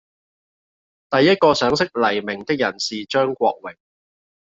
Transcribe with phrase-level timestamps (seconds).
[1.11, 3.77] 第一個賞識黎明的人是張國榮。